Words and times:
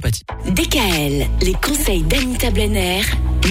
DKL, 0.00 1.26
les 1.42 1.54
conseils 1.54 2.02
d'Anita 2.02 2.52
Blenner, 2.52 3.00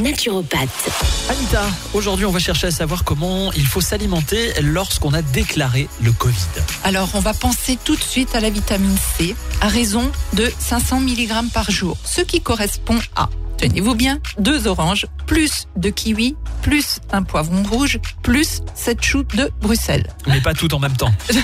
naturopathe. 0.01 0.89
Anita, 1.29 1.61
aujourd'hui 1.93 2.25
on 2.25 2.31
va 2.31 2.39
chercher 2.39 2.67
à 2.67 2.71
savoir 2.71 3.03
comment 3.03 3.51
il 3.51 3.65
faut 3.65 3.81
s'alimenter 3.81 4.53
lorsqu'on 4.61 5.13
a 5.13 5.21
déclaré 5.21 5.89
le 6.01 6.13
Covid. 6.13 6.37
Alors, 6.85 7.09
on 7.15 7.19
va 7.19 7.33
penser 7.33 7.77
tout 7.83 7.97
de 7.97 8.01
suite 8.01 8.33
à 8.33 8.39
la 8.39 8.49
vitamine 8.49 8.95
C 9.17 9.35
à 9.59 9.67
raison 9.67 10.09
de 10.33 10.49
500 10.57 11.01
mg 11.01 11.51
par 11.53 11.69
jour, 11.69 11.97
ce 12.05 12.21
qui 12.21 12.39
correspond 12.39 12.97
à, 13.17 13.27
tenez-vous 13.57 13.95
bien, 13.95 14.19
deux 14.39 14.67
oranges, 14.67 15.07
plus 15.25 15.67
de 15.75 15.89
kiwi, 15.89 16.35
plus 16.61 16.99
un 17.11 17.23
poivron 17.23 17.63
rouge, 17.63 17.99
plus 18.23 18.61
sept 18.75 19.03
choux 19.03 19.23
de 19.23 19.51
Bruxelles. 19.61 20.07
Mais 20.27 20.41
pas 20.41 20.53
tout 20.53 20.73
en 20.73 20.79
même 20.79 20.95
temps. 20.95 21.11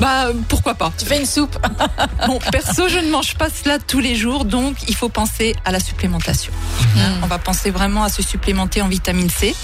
Bah, 0.00 0.30
pourquoi 0.48 0.74
pas 0.74 0.92
Tu 0.98 1.04
fais 1.06 1.20
une 1.20 1.26
soupe. 1.26 1.56
Bon, 2.26 2.38
perso, 2.50 2.88
je 2.88 2.98
ne 2.98 3.10
mange 3.10 3.36
pas 3.36 3.48
cela 3.48 3.78
tous 3.78 4.00
les 4.00 4.16
jours, 4.16 4.44
donc 4.44 4.76
il 4.88 4.96
faut 4.96 5.08
penser 5.08 5.54
à 5.64 5.70
la 5.70 5.78
supplémentation. 5.78 6.52
Hein, 6.98 7.18
On 7.22 7.26
va 7.26 7.38
penser 7.38 7.70
vraiment 7.70 8.02
à 8.02 8.08
se 8.08 8.22
supplémenter 8.22 8.82
en 8.82 8.88
vitamine 8.88 9.30
C. 9.30 9.54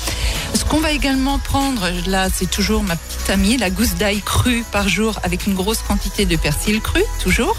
Ce 0.54 0.64
qu'on 0.64 0.78
va 0.78 0.92
également 0.92 1.38
prendre, 1.38 1.88
là, 2.06 2.28
c'est 2.32 2.48
toujours 2.50 2.82
ma 2.82 2.96
petite 2.96 3.30
amie, 3.30 3.56
la 3.56 3.70
gousse 3.70 3.94
d'ail 3.94 4.20
crue 4.20 4.64
par 4.70 4.88
jour 4.88 5.18
avec 5.22 5.46
une 5.46 5.54
grosse 5.54 5.78
quantité 5.82 6.26
de 6.26 6.36
persil 6.36 6.80
cru, 6.80 7.02
toujours. 7.20 7.56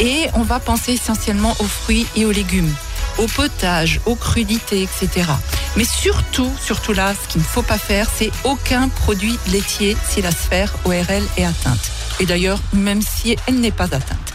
Et 0.00 0.26
on 0.34 0.42
va 0.42 0.60
penser 0.60 0.92
essentiellement 0.92 1.54
aux 1.60 1.64
fruits 1.64 2.06
et 2.16 2.24
aux 2.24 2.32
légumes, 2.32 2.72
au 3.18 3.26
potage, 3.26 4.00
aux 4.06 4.14
crudités, 4.14 4.82
etc. 4.82 5.26
Mais 5.76 5.84
surtout, 5.84 6.50
surtout 6.60 6.92
là, 6.92 7.14
ce 7.14 7.28
qu'il 7.28 7.40
ne 7.40 7.46
faut 7.46 7.62
pas 7.62 7.78
faire, 7.78 8.08
c'est 8.14 8.30
aucun 8.44 8.88
produit 8.88 9.38
laitier 9.50 9.96
si 10.08 10.22
la 10.22 10.30
sphère 10.30 10.74
ORL 10.84 11.22
est 11.36 11.44
atteinte. 11.44 11.90
Et 12.20 12.26
d'ailleurs, 12.26 12.58
même 12.72 13.02
si 13.02 13.36
elle 13.46 13.60
n'est 13.60 13.70
pas 13.70 13.84
atteinte. 13.84 14.34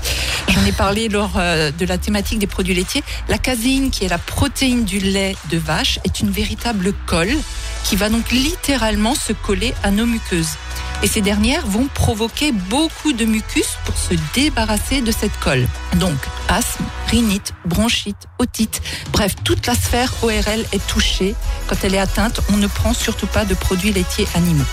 J'en 0.50 0.66
ai 0.66 0.72
parlé 0.72 1.09
lors 1.09 1.32
euh, 1.38 1.72
de 1.72 1.86
la 1.86 1.98
thématique 1.98 2.40
des 2.40 2.48
produits 2.48 2.76
laitiers. 2.76 3.04
La 3.28 3.38
caséine, 3.38 3.90
qui 3.90 4.06
est 4.06 4.09
la 4.09 4.18
protéine 4.18 4.86
du 4.86 5.00
lait 5.00 5.36
de 5.50 5.58
vache, 5.58 6.00
est 6.04 6.20
une 6.20 6.30
véritable 6.30 6.94
colle 7.06 7.36
qui 7.84 7.95
va 7.95 8.09
donc 8.09 8.31
littéralement 8.31 9.16
se 9.16 9.34
coller 9.34 9.73
à 9.84 9.92
nos 9.92 10.06
muqueuses. 10.06 10.56
Et 11.04 11.08
ces 11.08 11.20
dernières 11.22 11.68
vont 11.68 11.90
provoquer 11.94 12.54
beaucoup 12.54 13.12
de 13.12 13.26
mucus 13.26 13.68
pour 13.84 13.98
se 13.98 14.14
débarrasser 14.34 15.02
de 15.02 15.12
cette 15.12 15.38
colle. 15.40 15.68
Donc, 15.96 16.16
asthme, 16.48 16.86
rhinite, 17.08 17.54
bronchite, 17.66 18.28
otite, 18.40 18.82
bref, 19.12 19.36
toute 19.44 19.68
la 19.68 19.76
sphère 19.76 20.14
ORL 20.24 20.66
est 20.72 20.88
touchée. 20.88 21.36
Quand 21.68 21.76
elle 21.84 21.96
est 21.96 22.00
atteinte, 22.00 22.40
on 22.54 22.58
ne 22.58 22.68
prend 22.68 22.94
surtout 22.94 23.28
pas 23.28 23.44
de 23.44 23.54
produits 23.54 23.92
laitiers 23.92 24.28
animaux. 24.36 24.64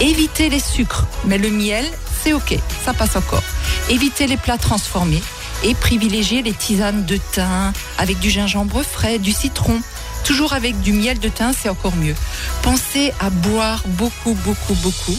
Évitez 0.00 0.48
les 0.48 0.60
sucres, 0.60 1.06
mais 1.26 1.36
le 1.36 1.50
miel, 1.50 1.84
c'est 2.22 2.32
ok, 2.32 2.58
ça 2.84 2.94
passe 2.94 3.16
encore. 3.16 3.42
Évitez 3.90 4.26
les 4.26 4.38
plats 4.38 4.58
transformés 4.58 5.22
et 5.64 5.74
privilégiez 5.74 6.40
les 6.40 6.52
tisanes 6.52 7.04
de 7.04 7.18
thym 7.32 7.72
avec 7.98 8.18
du 8.20 8.30
gingembre 8.30 8.82
frais, 8.82 9.18
du 9.18 9.32
citron. 9.32 9.82
Toujours 10.24 10.52
avec 10.52 10.80
du 10.80 10.92
miel 10.92 11.18
de 11.18 11.28
thym, 11.28 11.52
c'est 11.58 11.68
encore 11.68 11.96
mieux. 11.96 12.14
Pensez 12.62 13.12
à 13.20 13.30
boire 13.30 13.82
beaucoup, 13.86 14.34
beaucoup, 14.34 14.74
beaucoup. 14.74 15.16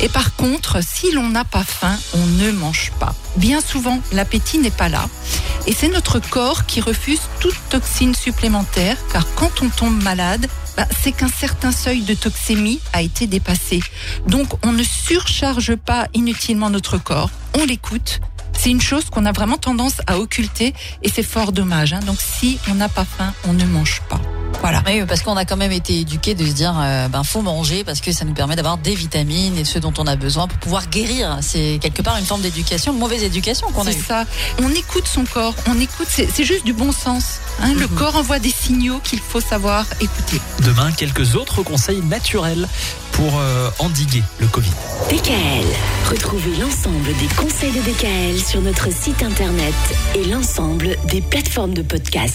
Et 0.00 0.08
par 0.08 0.34
contre, 0.34 0.82
si 0.82 1.12
l'on 1.12 1.28
n'a 1.28 1.44
pas 1.44 1.64
faim, 1.64 1.96
on 2.14 2.26
ne 2.26 2.50
mange 2.50 2.92
pas. 2.98 3.14
Bien 3.36 3.60
souvent, 3.60 4.00
l'appétit 4.12 4.58
n'est 4.58 4.70
pas 4.70 4.88
là. 4.88 5.08
Et 5.66 5.72
c'est 5.72 5.88
notre 5.88 6.18
corps 6.18 6.66
qui 6.66 6.80
refuse 6.80 7.20
toute 7.40 7.56
toxine 7.70 8.14
supplémentaire, 8.14 8.96
car 9.12 9.24
quand 9.34 9.62
on 9.62 9.68
tombe 9.68 10.02
malade, 10.02 10.46
bah, 10.76 10.86
c'est 11.02 11.12
qu'un 11.12 11.28
certain 11.28 11.72
seuil 11.72 12.02
de 12.02 12.14
toxémie 12.14 12.80
a 12.92 13.02
été 13.02 13.26
dépassé. 13.26 13.80
Donc 14.26 14.48
on 14.64 14.72
ne 14.72 14.82
surcharge 14.82 15.76
pas 15.76 16.08
inutilement 16.14 16.70
notre 16.70 16.98
corps, 16.98 17.30
on 17.58 17.64
l'écoute. 17.64 18.20
C'est 18.56 18.70
une 18.70 18.80
chose 18.80 19.04
qu'on 19.10 19.26
a 19.26 19.32
vraiment 19.32 19.58
tendance 19.58 20.00
à 20.06 20.18
occulter 20.18 20.74
et 21.02 21.08
c'est 21.08 21.22
fort 21.22 21.52
dommage. 21.52 21.92
hein. 21.92 22.00
Donc 22.06 22.18
si 22.20 22.58
on 22.68 22.74
n'a 22.74 22.88
pas 22.88 23.04
faim, 23.04 23.32
on 23.48 23.52
ne 23.52 23.64
mange 23.64 24.00
pas. 24.08 24.20
Voilà. 24.82 25.00
Oui, 25.00 25.06
parce 25.06 25.22
qu'on 25.22 25.36
a 25.36 25.44
quand 25.44 25.56
même 25.56 25.72
été 25.72 26.00
éduqués 26.00 26.34
de 26.34 26.44
se 26.46 26.52
dire, 26.52 26.74
euh, 26.78 27.08
ben 27.08 27.22
faut 27.24 27.42
manger 27.42 27.84
parce 27.84 28.00
que 28.00 28.12
ça 28.12 28.24
nous 28.24 28.34
permet 28.34 28.56
d'avoir 28.56 28.78
des 28.78 28.94
vitamines 28.94 29.56
et 29.58 29.64
ce 29.64 29.78
dont 29.78 29.92
on 29.98 30.06
a 30.06 30.16
besoin 30.16 30.48
pour 30.48 30.58
pouvoir 30.58 30.88
guérir. 30.88 31.38
C'est 31.42 31.78
quelque 31.80 32.02
part 32.02 32.16
une 32.18 32.24
forme 32.26 32.42
d'éducation, 32.42 32.92
mauvaise 32.92 33.22
éducation 33.22 33.68
qu'on 33.72 33.86
a 33.86 33.92
C'est 33.92 33.98
eue. 33.98 34.04
ça. 34.06 34.24
On 34.62 34.70
écoute 34.70 35.06
son 35.06 35.24
corps, 35.24 35.54
on 35.68 35.80
écoute, 35.80 36.08
c'est 36.08 36.44
juste 36.44 36.64
du 36.64 36.72
bon 36.72 36.92
sens. 36.92 37.38
hein. 37.62 37.74
Le 37.74 37.86
corps 37.88 38.16
envoie 38.16 38.38
des 38.38 38.50
signaux 38.50 39.00
qu'il 39.04 39.20
faut 39.20 39.40
savoir 39.40 39.84
écouter. 40.00 40.40
Demain, 40.64 40.90
quelques 40.92 41.34
autres 41.36 41.62
conseils 41.62 42.00
naturels 42.02 42.68
pour 43.12 43.38
euh, 43.38 43.70
endiguer 43.78 44.22
le 44.40 44.48
Covid. 44.48 44.70
DKL, 45.08 45.64
retrouvez 46.10 46.56
l'ensemble 46.56 47.14
des 47.20 47.32
conseils 47.36 47.70
de 47.70 47.80
DKL 47.80 48.40
sur 48.44 48.60
notre 48.60 48.92
site 48.92 49.22
internet 49.22 49.74
et 50.16 50.24
l'ensemble 50.24 50.96
des 51.06 51.20
plateformes 51.20 51.74
de 51.74 51.82
podcast. 51.82 52.32